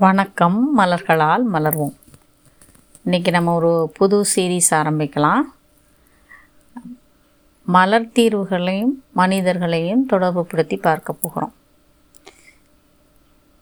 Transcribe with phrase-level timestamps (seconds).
[0.00, 0.78] வணக்கம்.
[0.78, 1.94] மலர்களால் மலர்வோம்.
[3.06, 5.40] இன்றைக்கி நம்ம ஒரு புது சீரீஸ் ஆரம்பிக்கலாம்.
[7.64, 11.52] மலர் தீர்வுகளையும் மனிதர்களையும் தொடர்புபடுத்தி பார்க்க போகிறோம்.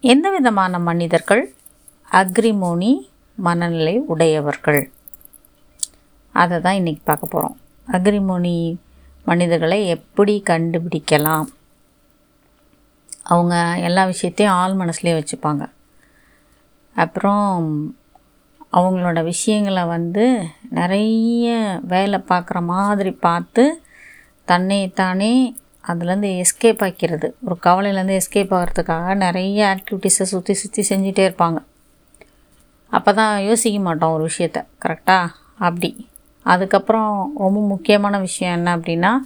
[0.00, 1.54] எந்த விதமான மனிதர்கள்?
[2.12, 2.92] அக்ரிமோனி
[3.36, 4.92] மனநிலை உடையவர்கள்.
[6.32, 7.58] அதை தான் இன்றைக்கி பார்க்க போகிறோம்
[7.88, 8.76] அக்ரிமோனி
[9.24, 11.46] மனிதர்களை எப்படி கண்டுபிடிக்கலாம்?
[13.22, 15.70] அவங்க எல்லா விஷயத்தையும் ஆள் மனசுலேயே வச்சுப்பாங்க.
[16.94, 17.94] அப்புறம்
[18.72, 23.82] அவங்களோட விஷயங்களை வந்து நிறைய வேலை பார்க்குற மாதிரி பார்த்து
[24.44, 25.56] தன்னை தானே
[25.88, 27.32] அதுலேருந்து எஸ்கேப் ஆக்கிறது.
[27.44, 31.56] ஒரு கவலையிலேருந்து எஸ்கேப் ஆகிறதுக்காக நிறைய ஆக்டிவிட்டீஸை சுற்றி சுற்றி செஞ்சிட்டே இருப்பாங்க.
[32.88, 34.64] அப்போ தான் யோசிக்க மாட்டோம் ஒரு விஷயத்த.
[34.84, 36.08] கரெக்டாக அப்படி.
[36.42, 39.16] அதுக்கப்புறம் ரொம்ப முக்கியமான விஷயம் என்ன அப்படின்னா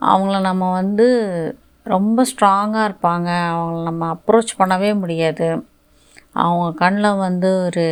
[0.00, 1.08] அவங்கள நம்ம வந்து
[1.82, 3.28] ரொம்ப ஸ்ட்ராங்காக இருப்பாங்க.
[3.32, 5.68] அவங்கள நம்ம அப்ரோச் பண்ணவே முடியாது.
[6.34, 7.86] அவங்க கண்ணில் வந்து ஒரு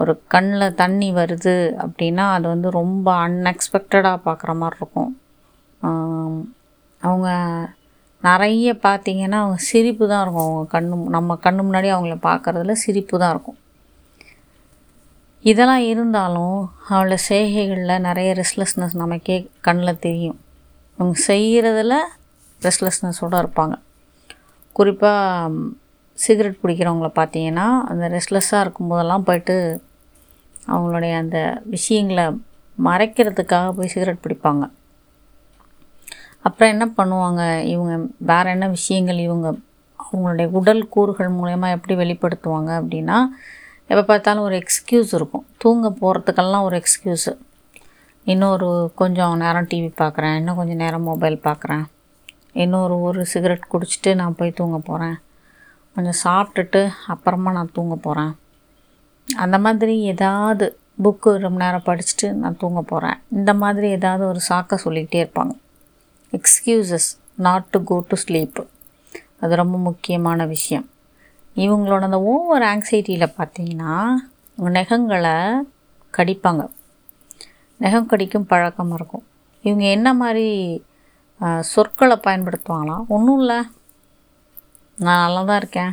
[0.00, 5.12] ஒரு கண்ணில் தண்ணி வருது அப்படின்னா அது வந்து ரொம்ப அன்எக்ஸ்பெக்டடாக பார்க்குற மாதிரி இருக்கும்.
[7.00, 7.28] அவங்க
[8.22, 10.46] நிறைய பார்த்திங்கன்னா அவங்க சிரிப்பு தான் இருக்கும்.
[10.46, 13.58] அவங்க கண்ணு நம்ம கண்ணு முன்னாடி அவங்கள பார்க்குறதுல சிரிப்பு தான் இருக்கும்.
[15.44, 16.58] இதெல்லாம் இருந்தாலும்
[16.94, 20.38] அவளை செய்கைகளில் நிறைய ரெஸ்ட்லெஸ்னஸ் நமக்கே கண்ணில் தெரியும்.
[20.98, 21.96] அவங்க செய்கிறதுல
[22.62, 23.76] ரெஸ்ட்லெஸ்னஸோடு இருப்பாங்க.
[24.76, 25.60] குறிப்பாக
[26.24, 29.56] சிகரெட் பிடிக்கிறவங்கள பார்த்தீங்கன்னா அந்த ரெஸ்ட்லெஸ்ஸாக இருக்கும்போதெல்லாம் போய்ட்டு
[30.72, 31.38] அவங்களுடைய அந்த
[31.74, 32.24] விஷயங்களை
[32.88, 34.64] மறைக்கிறதுக்காக போய் சிகரெட் பிடிப்பாங்க.
[36.46, 37.42] அப்புறம் என்ன பண்ணுவாங்க?
[37.74, 37.94] இவங்க
[38.30, 39.48] வேறு என்ன விஷயங்கள் இவங்க
[40.06, 43.18] அவங்களுடைய உடல் கூறுகள் மூலயமா எப்படி வெளிப்படுத்துவாங்க அப்படின்னா
[43.90, 45.46] எப்போ பார்த்தாலும் ஒரு எக்ஸ்கியூஸ் இருக்கும்.
[45.58, 47.32] தூங்க போகிறதுக்கெல்லாம் ஒரு எக்ஸ்கியூஸு
[48.24, 50.36] இன்னொரு கொஞ்சம் நேரம் டிவி பார்க்குறேன்.
[50.36, 51.84] இன்னும் கொஞ்சம் நேரம் மொபைல் பார்க்குறேன்.
[52.64, 55.16] இன்னொரு ஒரு சிகரெட் குடிச்சிட்டு நான் போய் தூங்க போகிறேன்
[55.98, 56.80] கொஞ்சம் சாப்பிட்டுட்டு
[57.12, 58.32] அப்புறமா நான் தூங்க போகிறேன்
[59.28, 60.66] அந்த மாதிரி ஏதாவது
[61.04, 65.54] புக்கு ரொம்ப நேரம் படிச்சுட்டு நான் தூங்க போகிறேன் இந்த மாதிரி ஏதாவது ஒரு சாக்கை சொல்லிக்கிட்டே இருப்பாங்க.
[66.32, 67.08] Excuses
[67.46, 68.62] not to go to sleep
[69.40, 70.86] அது ரொம்ப முக்கியமான விஷயம்.
[71.64, 73.94] இவங்களோட அந்த ஓவர் ஆங்ஸைட்டியில் பார்த்தீங்கன்னா
[74.76, 75.36] நெகங்களை
[76.18, 76.62] கடிப்பாங்க.
[77.80, 79.24] நெகம் கடிக்கும் பழக்கம் இருக்கும்.
[79.64, 80.48] இவங்க என்ன மாதிரி
[81.72, 82.96] சொற்களை பயன்படுத்துவாங்களா?
[83.16, 83.58] ஒன்றும் இல்லை.
[85.06, 85.92] நான் நல்லா தான் இருக்கேன்.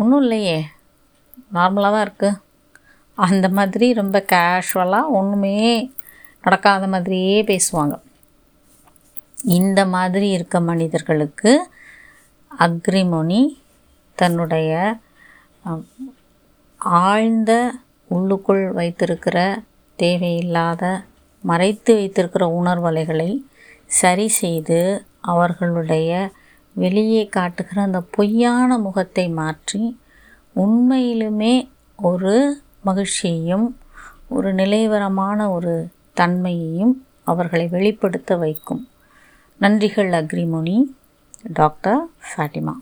[0.00, 0.58] ஒன்றும் இல்லையே.
[1.56, 2.38] நார்மலாக தான் இருக்குது
[3.18, 5.54] அந்த மாதிரி ரொம்ப கேஷுவலாக ஒன்றுமே
[6.44, 7.94] நடக்காத மாதிரியே பேசுவாங்க.
[9.56, 11.52] இந்த மாதிரி இருக்க மனிதர்களுக்கு
[12.50, 13.42] அக்ரிமோனி
[14.18, 14.70] தன்னுடைய
[17.04, 17.52] ஆழ்ந்த
[18.10, 19.38] உள்ளுக்குள் வைத்திருக்கிற
[19.98, 20.84] தேவையில்லாத
[21.44, 23.30] மறைத்து வைத்திருக்கிற உணர்வலைகளை
[23.90, 24.80] சரி செய்து
[25.32, 26.10] அவர்களுடைய
[26.72, 29.98] வெளியே காட்டுகிற அந்த பொய்யான முகத்தை மாற்றி
[30.56, 33.76] உண்மையிலுமே ஒரு மகிழ்ச்சியையும்
[34.28, 38.88] ஒரு நிலைவரமான ஒரு தன்மையையும் அவர்களை வெளிப்படுத்த வைக்கும்.
[39.60, 40.82] நன்றிகள் அக்ரிமுனி
[41.52, 42.74] டாக்டர் ஃபாட்டிமா